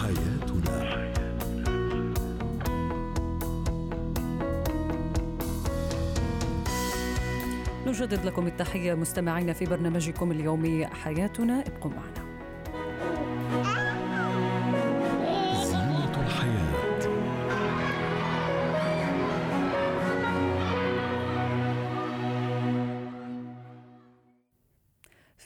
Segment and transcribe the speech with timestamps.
[0.00, 1.00] حياتنا.
[7.86, 11.64] نجدد لكم التحية مستمعين في برنامجكم اليومي حياتنا.
[11.66, 12.29] ابقوا معنا.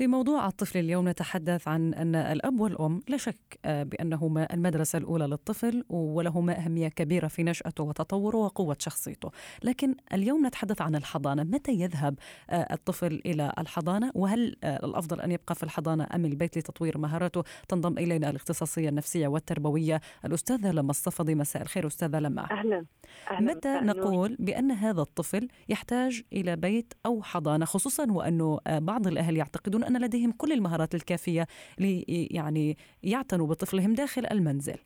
[0.04, 5.26] في موضوع الطفل اليوم نتحدث عن أن الأب والأم لا شك آه، بأنهما المدرسة الأولى
[5.26, 9.30] للطفل ولهما أهمية كبيرة في نشأته وتطوره وقوة شخصيته.
[9.62, 11.42] لكن اليوم نتحدث عن الحضانة.
[11.42, 12.14] متى يذهب
[12.50, 17.44] آه، الطفل إلى الحضانة؟ وهل آه، الأفضل أن يبقى في الحضانة أم البيت لتطوير مهاراته؟
[17.68, 21.34] تنضم إلينا الاختصاصية النفسية والتربوية الأستاذة لما الصفدي.
[21.34, 22.50] مساء الخير أستاذة لما.
[22.50, 22.84] أهلا,
[23.30, 23.54] أهلا.
[23.54, 29.84] متى نقول بأن هذا الطفل يحتاج إلى بيت أو حضانة خصوصا وأنه بعض الأهل يعتقدون
[29.84, 31.46] أن لديهم كل المهارات الكافية
[31.78, 34.78] لي يعني يعتنوا بطفلهم داخل المنزل.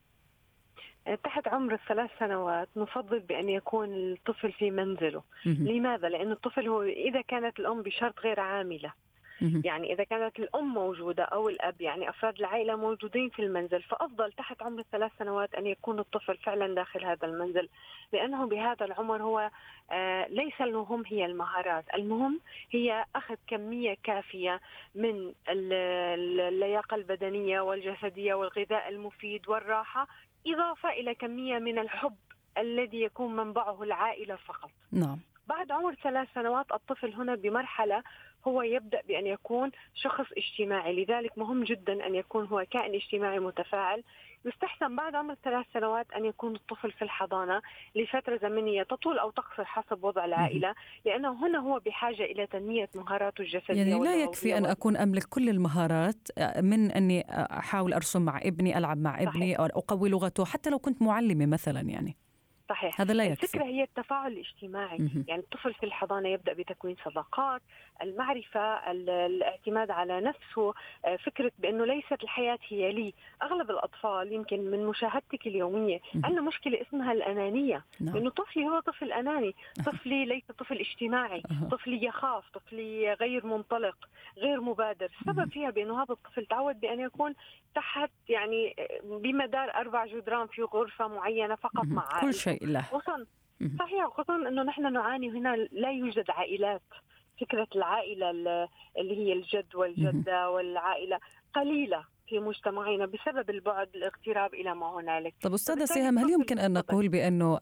[1.24, 5.22] تحت عمر الثلاث سنوات نفضل بأن يكون الطفل في منزله.
[5.46, 8.92] لماذا؟ لأن الطفل هو إذا كانت الأم بشرط غير عاملة.
[9.40, 14.62] يعني إذا كانت الأم موجودة أو الأب يعني أفراد العائلة موجودين في المنزل فأفضل تحت
[14.62, 17.68] عمر الثلاث سنوات أن يكون الطفل فعلا داخل هذا المنزل
[18.12, 19.50] لأنه بهذا العمر هو
[19.90, 21.84] آه ليس المهم هي المهارات.
[21.94, 24.60] المهم هي أخذ كمية كافية
[24.94, 30.08] من اللياقة البدنية والجسدية والغذاء المفيد والراحة
[30.46, 32.16] إضافة إلى كمية من الحب
[32.58, 34.70] الذي يكون منبعه العائلة فقط.
[34.92, 35.18] نعم.
[35.48, 38.02] بعد عمر ثلاث سنوات الطفل هنا بمرحلة
[38.48, 41.04] هو يبدأ بأن يكون شخص اجتماعي.
[41.04, 44.02] لذلك مهم جدا أن يكون هو كائن اجتماعي متفاعل.
[44.44, 47.62] يستحسن بعد عمر ثلاث سنوات أن يكون الطفل في الحضانة
[47.94, 50.74] لفترة زمنية تطول أو تقصر حسب وضع العائلة
[51.04, 55.48] لأنه هنا هو بحاجة إلى تنمية مهاراته الجسدية يعني لا يكفي أن أكون أملك كل
[55.48, 56.28] المهارات
[56.62, 61.02] من أني أحاول أرسم مع ابني ألعب مع ابني أو أقوي لغته حتى لو كنت
[61.02, 62.16] معلمة مثلا يعني.
[62.68, 63.00] صحيح.
[63.00, 63.42] هذا لا يكفي.
[63.42, 64.98] الفكرة هي التفاعل الاجتماعي.
[64.98, 65.24] مه.
[65.28, 67.62] يعني الطفل في الحضانة يبدأ بتكوين صداقات
[68.02, 70.74] المعرفة الاعتماد على نفسه
[71.04, 73.14] آه، فكرة بأنه ليست الحياة هي لي.
[73.42, 77.84] أغلب الأطفال يمكن من مشاهدتك اليومية عندنا مشكلة اسمها الأنانية.
[78.00, 78.14] نعم.
[78.14, 79.54] لأنه طفلي هو طفل أناني.
[79.86, 81.42] طفلي ليس طفل اجتماعي.
[81.70, 83.96] طفلي يخاف طفلي غير منطلق
[84.38, 85.10] غير مبادر.
[85.20, 87.34] السبب فيها بأنه هذا الطفل تعود بأن يكون
[87.74, 92.57] تحت يعني بمدار أربع جدران في غرفة معينة فقط مع كل شيء.
[92.62, 93.26] له خصوصا
[93.78, 96.82] صحيح خصوصا أنه نحن نعاني هنا لا يوجد عائلات.
[97.40, 98.30] فكرة العائلة
[98.98, 101.18] اللي هي الجد والجدة والعائلة
[101.54, 105.34] قليلة في مجتمعنا بسبب البعد الاغتراب إلى ما هنالك.
[105.42, 107.58] طب أستاذة سهام هل يمكن أن نقول بانه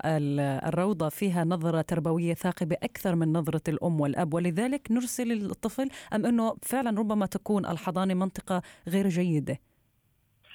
[0.68, 6.56] الروضة فيها نظرة تربوية ثاقبة أكثر من نظرة الأم والأب ولذلك نرسل الطفل أم أنه
[6.62, 9.58] فعلا ربما تكون الحضانة منطقة غير جيدة؟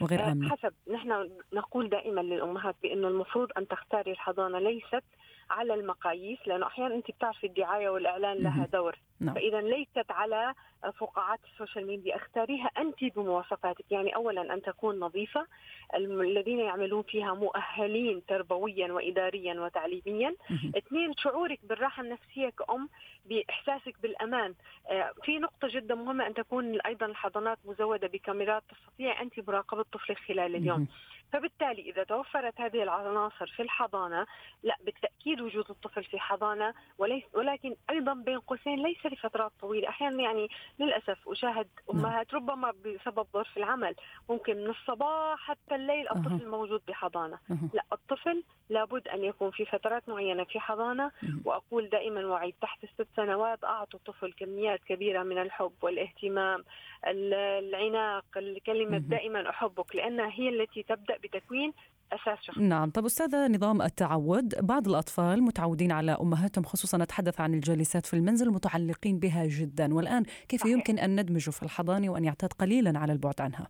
[0.02, 0.50] وغير آه، آمنة.
[0.50, 5.04] حسب نحن نقول دائما للأمهات بأنه المفروض أن تختاري الحضانة ليست
[5.52, 8.96] على المقاييس لأنه أحيانا أنت بتعرفي الدعاية والإعلان لها دور.
[9.20, 9.36] نعم.
[9.36, 10.54] فاذا ليست على
[10.98, 12.16] فقاعات ال social media.
[12.16, 13.92] اختاريها أنت بمواصفاتك.
[13.92, 15.48] يعني اولا أن تكون نظيفة.
[15.96, 20.36] الذين يعملون فيها مؤهلين تربويا واداريا وتعليميا.
[20.78, 22.90] اثنين شعورك بالراحة النفسية كأم
[23.26, 24.54] بإحساسك بالأمان.
[24.90, 30.18] آه، في نقطة جدا مهمة أن تكون أيضا الحضانات مزودة بكاميرات تستطيع أنت مراقبة طفلك
[30.18, 30.88] خلال اليوم.
[31.32, 34.26] فبالتالي إذا توفرت هذه العناصر في الحضانة
[34.64, 39.90] لا بالتأكيد وجود الطفل في حضانة وليس ولكن أيضا بين قوسين ليس لفترات طويلة.
[39.90, 40.48] أحيانا يعني
[40.80, 42.06] للأسف أشاهد نعم.
[42.06, 43.96] أمهات ربما بسبب ظرف العمل
[44.30, 47.40] ممكن من الصباح حتى الليل الطفل موجود بحضانة.
[47.74, 51.12] لا الطفل لابد أن يكون في فترات معينة في حضانة.
[51.46, 56.64] وأقول دائما وعيد تحت الست سنوات أعطوا الطفل كميات كبيرة من الحب والاهتمام
[57.08, 61.74] العناق الكلمة دائما أحبك لأنها هي التي تبدأ بتكوين
[62.14, 62.62] أساس شخصي.
[62.62, 68.14] نعم، طب أستاذة نظام التعود، بعض الأطفال متعودين على أمهاتهم خصوصا نتحدث عن الجالسات في
[68.14, 70.74] المنزل متعلقين بها جدا، والآن كيف صحيح.
[70.74, 73.68] يمكن أن ندمجه في الحضانة وأن يعتاد قليلا على البعد عنها؟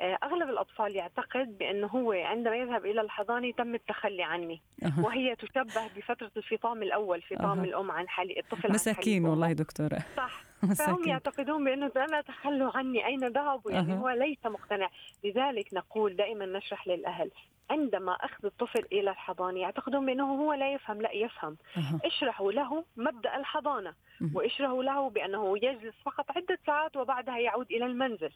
[0.00, 5.04] آه، أغلب الأطفال يعتقد بانه هو عندما يذهب إلى الحضانة تم التخلي عني أه.
[5.04, 7.64] وهي تشبه بفترة الفطام الأول فطام أه.
[7.64, 10.42] الأم عن حالي الطفل مساكين والله دكتورة صح.
[10.78, 13.96] فهم يعتقدون بأنه أنا تخلوا عني أين ذهبوا يعني أه.
[13.96, 14.88] هو ليس مقتنع.
[15.24, 17.30] لذلك نقول دائما نشرح للأهل
[17.70, 21.56] عندما أخذ الطفل إلى الحضانة يعتقدون بأنه هو لا يفهم لا يفهم.
[21.76, 22.06] أه.
[22.06, 23.94] اشرحوا له مبدأ الحضانة
[24.34, 28.30] واشرحوا له بأنه يجلس فقط عدة ساعات وبعدها يعود إلى المنزل.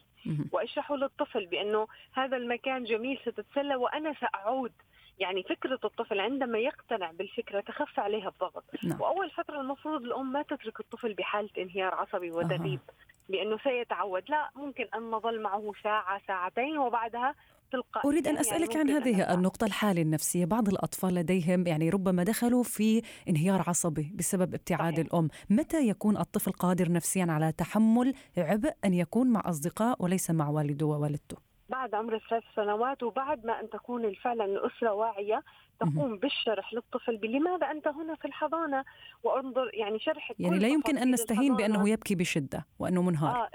[0.51, 4.71] واشرحوا للطفل بأنه هذا المكان جميل ستتسلى وأنا سأعود.
[5.19, 8.63] يعني فكرة الطفل عندما يقتنع بالفكرة تخف عليها الضغط.
[8.83, 9.01] نعم.
[9.01, 13.31] وأول فترة المفروض الأم ما تترك الطفل بحالة انهيار عصبي ودريب أه.
[13.31, 14.23] بأنه سيتعود.
[14.29, 17.35] لا ممكن أن نظل معه ساعة ساعتين وبعدها
[17.71, 20.45] تلقائيا أريد أن يعني أسألك عن هذه النقطة الحاله النفسية.
[20.45, 25.05] بعض الأطفال لديهم يعني ربما دخلوا في انهيار عصبي بسبب ابتعاد صحيح.
[25.05, 25.29] الأم.
[25.49, 30.85] متى يكون الطفل قادر نفسيا على تحمل عبء أن يكون مع أصدقاء وليس مع والده
[30.85, 35.43] ووالدته؟ بعد عمر الثلاث سنوات وبعد ما أن تكون فعلا الأسرة واعية
[35.79, 38.85] تقوم بالشرح للطفل بلماذا أنت هنا في الحضانة؟
[39.23, 43.35] وأنظر يعني شرح يعني لا يمكن أن نستهين بأنه يبكي بشدة وأنه منهار.
[43.35, 43.49] آه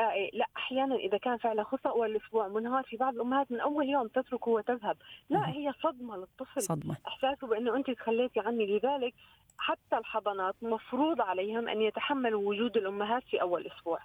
[0.00, 3.60] آه إيه، لا أحيانا إذا كان فعلا خطأ اول أسبوع منهار في بعض الأمهات من
[3.60, 4.96] أول يوم تتركه وتذهب.
[5.30, 6.62] لا هي صدمة للطفل.
[6.62, 6.96] صدمة.
[7.08, 9.14] إحساسه بأنه أنت تخليتي عني لذلك.
[9.58, 13.98] حتى الحضانات مفروض عليهم أن يتحملوا وجود الأمهات في أول أسبوع.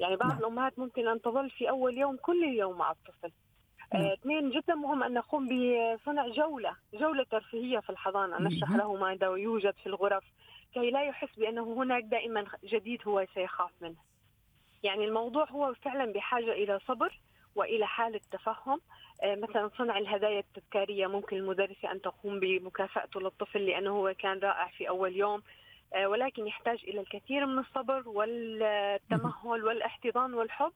[0.00, 0.38] يعني بعض نعم.
[0.38, 3.32] الأمهات ممكن أن تظل في أول يوم كل اليوم مع الطفل.
[3.94, 4.02] نعم.
[4.02, 8.38] آه، اثنين جدا مهم أن نقوم بصنع جولة جولة ترفيهية في الحضانة.
[8.42, 10.24] نشرح له ماذا يوجد في الغرف
[10.74, 13.96] كي لا يحس بأنه هناك دائما جديد هو سيخاف منه.
[14.82, 17.18] يعني الموضوع هو فعلا بحاجة إلى صبر.
[17.54, 18.80] وإلى حالة تفهم.
[19.22, 24.66] آه، مثلا صنع الهدايا التذكارية ممكن المدرسة أن تقوم بمكافأته للطفل لأنه هو كان رائع
[24.66, 25.42] في أول يوم.
[25.94, 30.72] آه، ولكن يحتاج إلى الكثير من الصبر والتمهل والإحتضان والحب.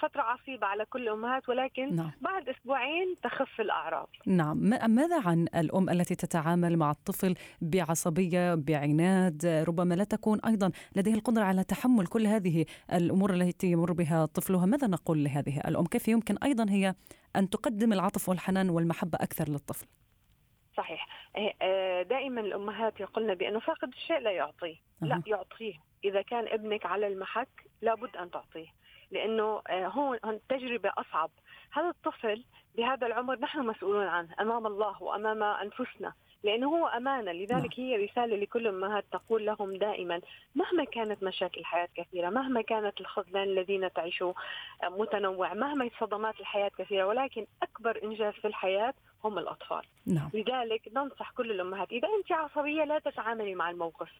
[0.00, 2.10] فترة عصيبة على كل الأمهات ولكن نعم.
[2.20, 4.08] بعد أسبوعين تخف الأعراض.
[4.26, 4.56] نعم.
[4.90, 11.42] ماذا عن الأم التي تتعامل مع الطفل بعصبية بعناد؟ ربما لا تكون أيضا لديها القدرة
[11.44, 14.66] على تحمل كل هذه الأمور التي يمر بها طفلها.
[14.66, 16.94] ماذا نقول لهذه الأم؟ كيف يمكن أيضا هي
[17.36, 19.86] أن تقدم العطف والحنان والمحبة أكثر للطفل؟
[20.76, 21.06] صحيح.
[21.36, 24.76] إيه، آه، دائما الأمهات يقولن بأنه فاقد الشيء لا يعطيه.
[25.02, 25.06] أه.
[25.06, 25.74] لا يعطيه.
[26.04, 27.48] إذا كان ابنك على المحك
[27.82, 28.66] لابد أن تعطيه.
[29.12, 31.30] لأنه آه، هون التجربه أصعب.
[31.72, 32.44] هذا الطفل
[32.76, 36.12] بهذا العمر نحن مسؤولون عنه أمام الله وأمام أنفسنا؟
[36.44, 37.32] لأنه هو أمانة.
[37.32, 37.88] لذلك نعم.
[37.88, 40.20] هي رسالة لكل الامهات تقول لهم دائما
[40.54, 44.32] مهما كانت مشاكل الحياة كثيرة مهما كانت الخذلان الذين تعيشوا
[44.82, 48.94] آه، متنوع مهما صدمات الحياة كثيرة ولكن أكبر إنجاز في الحياة
[49.24, 49.82] هم الأطفال.
[50.06, 50.30] نعم.
[50.34, 54.10] لذلك ننصح كل الأمهات إذا أنت عصبية لا تتعاملي مع الموقف.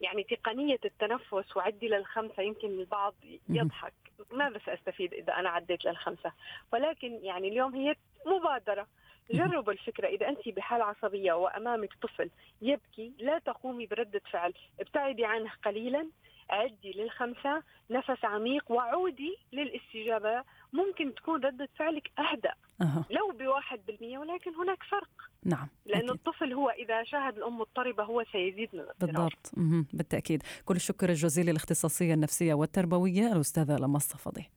[0.00, 3.14] يعني تقنية التنفس وعدي للخمسة يمكن البعض
[3.48, 3.92] يضحك.
[4.32, 6.32] ماذا سأستفيد إذا أنا عديت للخمسة.
[6.72, 7.94] ولكن يعني اليوم هي
[8.26, 8.86] مبادرة.
[9.30, 10.08] جربوا الفكرة.
[10.08, 12.30] إذا أنت بحالة عصبية وأمامك طفل
[12.62, 14.54] يبكي لا تقومي بردة فعل.
[14.80, 16.10] ابتعدي عنه قليلا.
[16.50, 17.62] عدي للخمسة.
[17.90, 18.70] نفس عميق.
[18.70, 20.44] وعودي للاستجابة.
[20.72, 22.54] ممكن تكون ردة فعلك أهدأ.
[22.82, 23.04] أه.
[23.10, 23.29] لو
[23.60, 25.10] بواحد بالمية ولكن هناك فرق.
[25.44, 26.10] نعم لأن أكيد.
[26.10, 29.14] الطفل هو إذا شاهد الأم مضطربة هو سيزيد من الاضطراب.
[29.14, 29.50] بالضبط.
[29.56, 29.84] مه.
[29.92, 30.42] بالتأكيد.
[30.64, 34.50] كل الشكر الجزيل للاختصاصية النفسية والتربوية الأستاذة لما الصفدي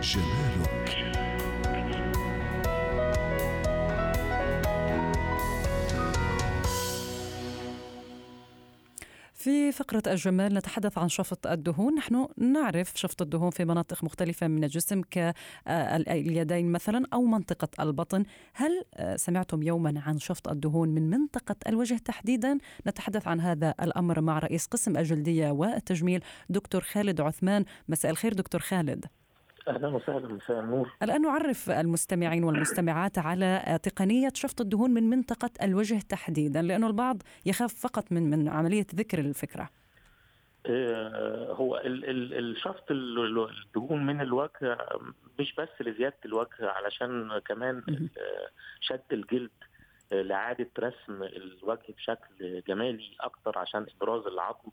[0.00, 1.11] جمالك
[9.42, 11.94] في فقرة الجمال نتحدث عن شفط الدهون.
[11.94, 18.24] نحن نعرف شفط الدهون في مناطق مختلفة من الجسم كاليدين مثلا أو منطقة البطن.
[18.54, 18.84] هل
[19.16, 24.66] سمعتم يوما عن شفط الدهون من منطقة الوجه تحديدا؟ نتحدث عن هذا الأمر مع رئيس
[24.66, 27.64] قسم الجلدية والتجميل دكتور خالد عثمان.
[27.88, 29.04] مساء الخير دكتور خالد.
[29.68, 30.92] أهلا وسهلا مساء النور.
[31.02, 37.74] الآن نعرف المستمعين والمستمعات على تقنية شفط الدهون من منطقة الوجه تحديدا لأنه البعض يخاف
[37.74, 39.70] فقط من من عملية ذكر الفكرة.
[40.66, 44.78] آه، هو الشفط الدهون من الوجه
[45.38, 47.82] مش بس لزيادة الوجه علشان كمان
[48.80, 49.50] شد الجلد.
[50.12, 54.70] لإعادة رسم الوجه بشكل جمالي أكتر عشان إبراز العظم.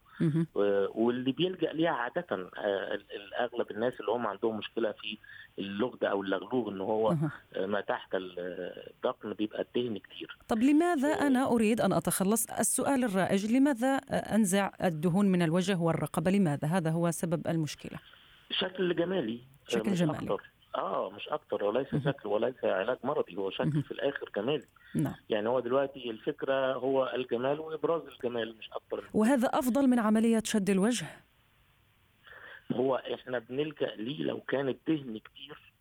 [0.95, 2.25] واللي بيلجأ ليها عادة
[2.57, 2.99] آه،
[3.39, 5.17] أغلب الناس اللي هم عندهم مشكلة في
[5.59, 7.15] اللغد أو اللغلوغ إن هو
[7.57, 10.37] ما تحت الدقن بيبقى الدهن كتير.
[10.47, 16.67] طب لماذا أنا أريد أن أتخلص؟ السؤال الرائج لماذا أنزع الدهون من الوجه والرقبة؟ لماذا؟
[16.67, 17.99] هذا هو سبب المشكلة.
[18.51, 20.17] شكل جمالي شكل جمالي.
[20.17, 20.49] أكتر.
[20.75, 25.15] آه مش أكتر وليس شكل وليس علاج مرضي هو شكل في الآخر جمالي نعم.
[25.29, 29.09] يعني هو دلوقتي الفكرة هو الجمال وإبراز الجمال مش أكتر.
[29.13, 31.05] وهذا أفضل من عملية شد الوجه؟
[32.71, 35.73] هو إحنا بنلجأ ليه لو كان الدهن كتير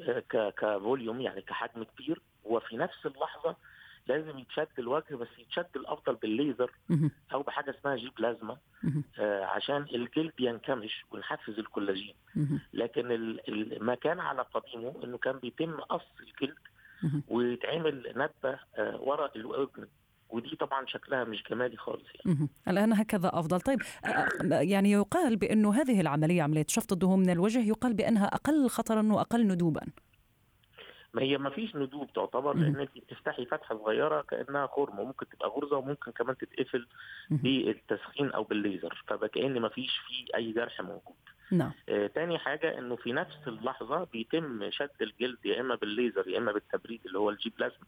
[0.00, 3.56] آه، كفوليوم يعني كحجم كبير وفي نفس اللحظة
[4.06, 6.70] لازم يتشد الوجه بس يتشد الأفضل بالليزر
[7.32, 8.56] أو بحاجة اسمها J-Plasma
[9.18, 12.14] آه عشان الجلد ينكمش ونحفز الكولاجين.
[12.72, 13.36] لكن
[13.80, 16.56] ما كان على قديمه إنه كان بيتم قص الجلد
[17.28, 19.86] ويتعمل ندبة آه ورا الودن
[20.30, 22.48] ودي طبعا شكلها مش جمالي خالص يعني.
[22.68, 23.60] الان هكذا أفضل.
[23.60, 24.28] طيب آه، آه،
[24.60, 29.46] يعني يقال بأنه هذه العملية عملية شفط الدهون من الوجه يقال بأنها أقل خطرا وأقل
[29.46, 29.80] ندوبا.
[31.16, 35.48] ما هي ما فيش ندوب تعتبر لأن انت بتفتحي فتحة صغيرة كأنها خرم وممكن تبقى
[35.48, 36.86] غرزة وممكن كمان تتقفل
[37.30, 41.16] بالتسخين أو بالليزر فكأن ما فيش فيه أي جرح موجود.
[41.50, 41.72] نعم.
[41.88, 46.52] آه تاني حاجة إنه في نفس اللحظة بيتم شد الجلد يا إما بالليزر يا إما
[46.52, 47.86] بالتبريد اللي هو ال J-Plasma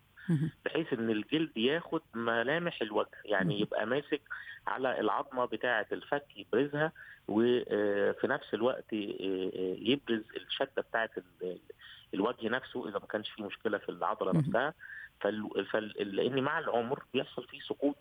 [0.65, 4.21] بحيث إن الجلد ياخد ملامح الوجه يعني يبقى ماسك
[4.67, 6.93] على العظمة بتاعة الفك يبرزها
[7.29, 11.11] وفي نفس الوقت يبرز الشدة بتاعة
[12.15, 14.75] الوجه نفسه إذا ما كانش فيه مشكلة في العضلة نفسها.
[15.21, 15.93] فل...
[15.99, 17.97] لأن مع العمر بيحصل فيه سقوط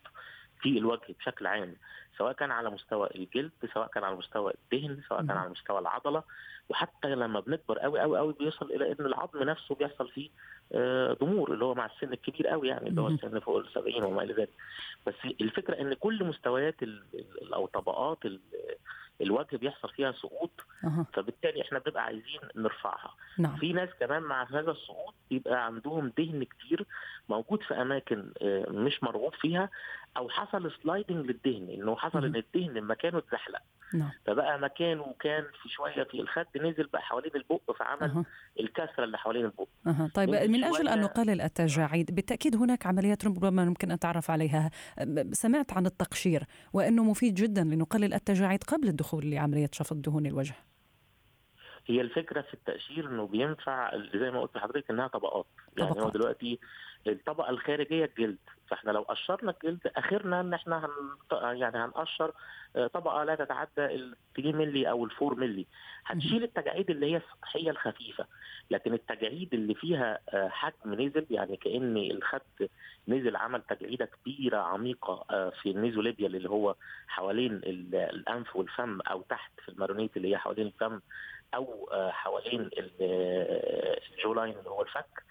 [0.62, 1.76] في الوجه بشكل عام
[2.18, 6.24] سواء كان على مستوى الجلد سواء كان على مستوى الدهن سواء كان على مستوى العضلة.
[6.70, 10.30] وحتى لما بنكبر قوي قوي قوي بيوصل إلى إن العظم نفسه بيحصل فيه
[11.22, 14.24] ضمور اللي هو مع السن الكبير قوي يعني اللي هو السن فوق ال 70 وما
[14.24, 14.50] إلى ذلك.
[15.08, 16.76] بس الفكرة إن كل مستويات
[17.54, 18.18] أو طبقات
[19.22, 20.52] الوجه بيحصل فيها سقوط
[20.84, 21.06] أه.
[21.14, 23.56] فبالتالي إحنا بنبقى عايزين نرفعها نعم.
[23.58, 26.86] في ناس كمان مع هذا السقوط بيبقى عندهم دهن كتير
[27.30, 28.32] موجود في أماكن
[28.70, 29.70] مش مرغوب فيها
[30.18, 33.62] أو حصل سلايدنج للدهن إنه حصل إن الدهن مكانه اتزحلق
[33.94, 34.12] نعم.
[34.26, 38.26] فبقى مكانه كان في شوية في الخد نزل بقى حوالين البق فعمل أه.
[38.60, 40.10] الكسرة اللي حوالين البق أه.
[40.14, 44.70] طيب من أجل أن نقلل التجاعيد بالتأكيد هناك عمليات ربما ممكن أن تعرف عليها
[45.32, 50.56] سمعت عن التقشير وأنه مفيد جدا لنقلل التجاعيد قبل الدخول لعملية شفط دهون الوجه
[51.90, 55.46] هي الفكرة في التقشير إنه بينفع زي ما قلت لحضرتك إنها طبقات
[55.78, 56.06] يعني طبقات.
[56.06, 56.60] هو دلوقتي
[57.10, 58.38] الطبقة الخارجية الجلد.
[58.68, 62.32] فإحنا لو قشرنا الجلد أخرنا إن إحنا هن يعني هنقشر
[62.94, 65.66] طبقة لا تتعدى ال 3 مللي أو ال 4 مللي
[66.06, 68.26] هتشيل التجاعيد اللي هي السطحيه الخفيفة.
[68.72, 72.70] لكن التجاعيد اللي فيها حجم نزل يعني كأن الخد
[73.08, 76.76] نزل عمل تجعيدة كبيرة عميقة في النيزوليبيا اللي هو
[77.08, 77.62] حوالين
[77.94, 81.00] الأنف والفم أو تحت في المارونيت اللي هي حوالين الفم
[81.56, 82.70] أو حوالين
[84.12, 85.24] الجولاين اللي هو الفك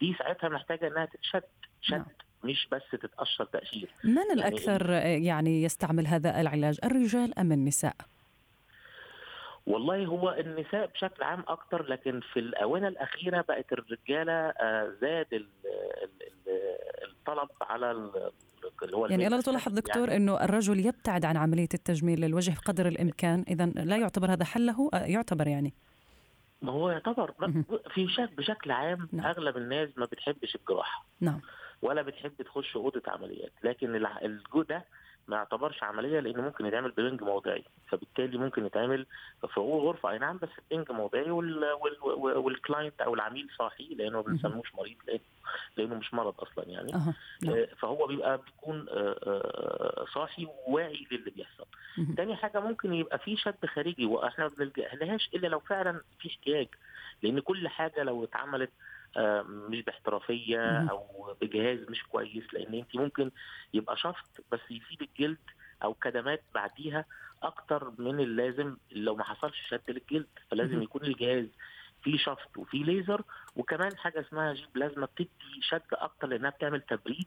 [0.00, 1.42] دي ساعتها محتاجة إنها تتشد
[1.80, 2.06] شد نعم.
[2.44, 7.94] مش بس تتقشر تقشير من الأكثر يعني يستعمل هذا العلاج الرجال أم النساء؟
[9.66, 14.52] والله هو النساء بشكل عام أكتر لكن في الآونة الأخيرة بقت الرجالة
[15.00, 15.46] زاد
[17.20, 17.90] الطلب على
[18.82, 22.88] اللي هو يعني الا تلاحظ دكتور يعني إنه الرجل يبتعد عن عملية التجميل للوجه قدر
[22.88, 25.74] الإمكان اذا لا يعتبر هذا حل له يعتبر يعني.
[26.62, 27.32] ما هو يعتبر
[27.94, 29.26] في شك بشكل عام نعم.
[29.26, 31.06] أغلب الناس ما بتحبش الجراحة.
[31.20, 31.40] نعم.
[31.82, 33.52] ولا بتحب تخش أوضة عمليات.
[33.64, 34.84] لكن الجو ده
[35.30, 39.06] ما يعتبرش عملية لأنه ممكن يتعمل ببنج موضعي فبالتالي ممكن يتعمل
[39.54, 44.22] في غرفة أي نعم بس بنج موضعي وال وال والكلاينت أو العميل صاحي لأنه ما
[44.22, 45.20] بنسموش مريض لأنه
[45.76, 47.14] لأنه مش مرض أصلا يعني أه.
[47.42, 47.66] نعم.
[47.78, 48.86] فهو بيبقى بيكون
[50.14, 51.66] صاحي وواعي للي بيحصل
[52.16, 56.68] تاني حاجة ممكن يبقى في شد خارجي وإحنا ما بنلجاش إلا لو فعلا في احتياج
[57.22, 58.70] لأن كل حاجة لو اتعملت
[59.46, 63.30] مش باحترافية أو بجهاز مش كويس لأن انت ممكن
[63.74, 65.38] يبقى شفط بس يسيب الجلد
[65.82, 67.04] أو كدمات بعديها
[67.42, 70.26] أكتر من اللازم لو ما حصلش شد للجلد.
[70.50, 71.46] فلازم يكون الجهاز
[72.02, 73.22] فيه شفط وفيه ليزر.
[73.56, 75.28] وكمان حاجة اسمها J-Plasma بتدي
[75.62, 77.26] شد أكتر لأنها بتعمل تبريد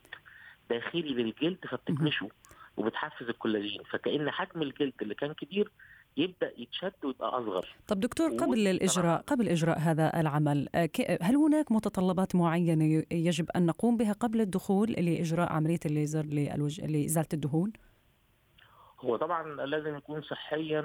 [0.70, 2.30] داخلي للجلد فبتكمشه
[2.78, 3.84] وبتحفز الكولاجين.
[3.84, 5.72] فكأن حجم الجلد اللي كان كبير
[6.18, 7.76] يبدأ يتشد ويبقى أصغر.
[7.88, 10.70] طب دكتور قبل الإجراء قبل إجراء هذا العمل
[11.22, 17.28] هل هناك متطلبات معينة يجب أن نقوم بها قبل الدخول لإجراء عملية الليزر للوجه لإزالة
[17.34, 17.74] الدهون؟
[19.00, 20.80] هو طبعا لازم يكون صحيا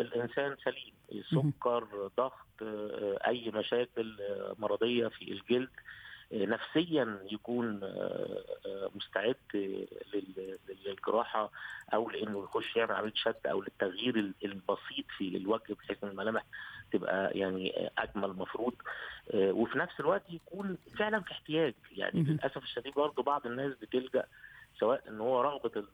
[0.00, 1.22] الإنسان سليم.
[1.30, 2.62] سكر ضغط
[3.26, 4.16] أي مشاكل
[4.58, 5.70] مرضية في الجلد
[6.50, 7.80] نفسيا يكون
[8.94, 9.36] مستعد
[10.86, 11.50] للجراحة
[11.94, 16.44] أو لإنه يخش يعمل عملية شد أو للتغيير البسيط في الوجه بحيث إن الملامح
[16.92, 18.72] تبقى يعني أجمل مفروض
[19.34, 21.74] وفي نفس الوقت يكون فعلا في احتياج.
[21.96, 24.24] يعني للأسف الشديد برضه بعض الناس بتلجأ
[24.80, 25.84] سواء إن هو رغبة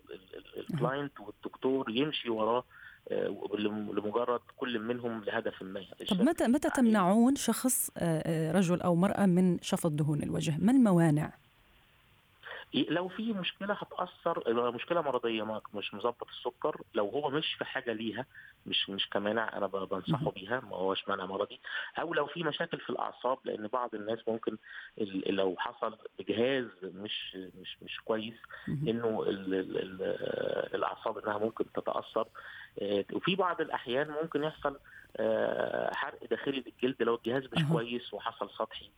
[0.70, 2.64] الكلاينت والدكتور يمشي وراه
[3.96, 5.84] لمجرد كل منهم لهدف ما.
[6.10, 7.90] طب متى متى تمنعون شخص
[8.54, 11.32] رجل أو مرأة من شفط دهون الوجه؟ ما الموانع؟
[12.74, 18.26] لو في مشكلة هتأثر مشكلة مرضية مش مظبط السكر لو هو مش في حاجة ليها
[18.66, 21.60] مش مش كمانع أنا بنصحه بيها ما هوش مانع مرضي.
[21.98, 24.56] أو لو في مشاكل في الأعصاب لأن بعض الناس ممكن
[25.26, 28.34] لو حصل بجهاز مش مش مش كويس
[28.68, 30.02] إنه ال ال ال
[30.74, 32.28] الأعصاب إنها ممكن تتأثر.
[33.12, 34.78] وفي بعض الأحيان ممكن يحصل
[35.96, 38.90] حرق داخلي للجلد لو الجهاز مش كويس وحصل سطحي.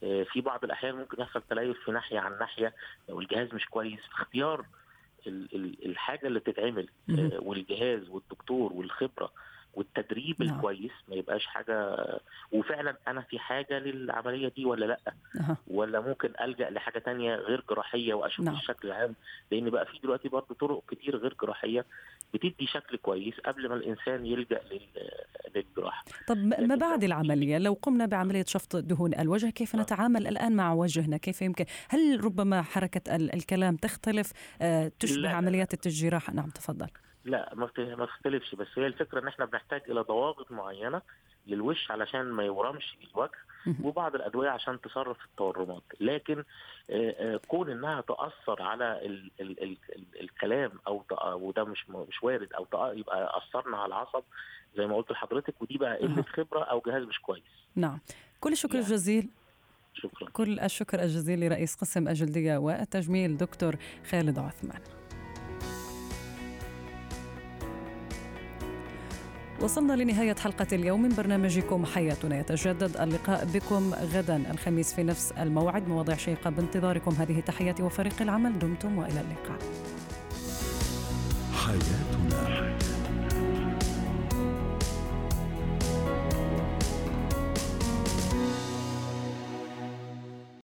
[0.00, 2.74] في بعض الأحيان ممكن يحصل تليف في ناحية عن ناحية
[3.08, 4.00] لو الجهاز مش كويس.
[4.12, 4.64] اختيار
[5.86, 6.88] الحاجة اللي تتعمل
[7.38, 9.32] والجهاز والدكتور والخبرة
[9.74, 10.54] والتدريب نعم.
[10.54, 11.96] الكويس ما يبقاش حاجة
[12.52, 15.00] وفعلا أنا في حاجة للعملية دي ولا لأ
[15.40, 15.56] أه.
[15.68, 18.54] ولا ممكن ألجأ لحاجة تانية غير جراحية وأشوف نعم.
[18.54, 19.14] الشكل العام
[19.50, 21.84] لأن بقى في دلوقتي برضه طرق كتير غير جراحية
[22.34, 24.60] بتدي شكل كويس قبل ما الإنسان يلجأ
[25.54, 29.82] للجراحة طب ما بعد العملية لو قمنا بعملية شفط دهون الوجه كيف نعم.
[29.82, 35.30] نتعامل الآن مع وجهنا كيف يمكن هل ربما حركة الكلام تختلف آه، تشبه لا.
[35.30, 36.88] عمليات التجراح نعم تفضل
[37.24, 38.54] لا ما تختلفش.
[38.54, 41.02] بس هي الفكرة إن إحنا بنحتاج إلى ضوابط معينة
[41.46, 43.38] للوش علشان ما يورمش الوجه
[43.82, 45.82] وبعض الأدوية عشان تصرف التورمات.
[46.00, 46.44] لكن
[47.48, 52.66] كون إنها تأثر على ال ال ال ال الكلام أو وده مش مش وارد أو
[52.92, 54.22] يبقى أثرنا على العصب
[54.76, 57.42] زي ما قلت لحضرتك ودي بقى قلة خبرة أو جهاز مش كويس.
[57.76, 57.98] نعم.
[58.40, 58.86] كل الشكر يعني.
[58.86, 59.28] الجزيل
[59.94, 60.30] شكرا.
[60.30, 63.76] كل الشكر الجزيل لرئيس قسم الجلدية والتجميل دكتور
[64.10, 64.80] خالد عثمان.
[69.60, 71.86] وصلنا لنهاية حلقة اليوم من برنامجكم.
[71.86, 72.96] حياتنا يتجدد.
[72.96, 75.88] اللقاء بكم غدا الخميس في نفس الموعد.
[75.88, 77.10] مواضيع شيقة بانتظاركم.
[77.10, 78.58] هذه تحياتي وفريق العمل.
[78.58, 79.58] دمتم وإلى اللقاء.
[81.54, 81.99] حياتي